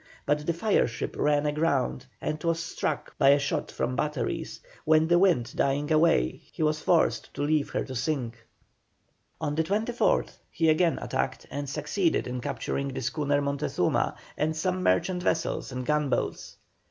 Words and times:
But 0.25 0.47
the 0.47 0.53
fire 0.53 0.87
ship 0.87 1.15
ran 1.15 1.45
aground 1.45 2.07
and 2.21 2.43
was 2.43 2.59
struck 2.59 3.15
by 3.19 3.29
a 3.29 3.37
shot 3.37 3.69
from 3.71 3.91
the 3.91 3.97
batteries, 3.97 4.59
when 4.83 5.05
the 5.07 5.19
wind 5.19 5.53
dying 5.55 5.91
away 5.91 6.41
he 6.51 6.63
was 6.63 6.81
forced 6.81 7.31
to 7.35 7.43
leave 7.43 7.69
her 7.69 7.83
to 7.85 7.93
sink. 7.93 8.43
On 9.39 9.53
the 9.53 9.63
24th 9.63 10.37
he 10.49 10.69
again 10.69 10.97
attacked, 10.99 11.45
and 11.51 11.69
succeeded 11.69 12.25
in 12.25 12.41
capturing 12.41 12.87
the 12.87 13.01
schooner 13.03 13.41
Montezuma 13.41 14.15
and 14.37 14.55
some 14.55 14.81
merchant 14.81 15.21
vessels 15.21 15.71
and 15.71 15.85
gunboats. 15.85 16.57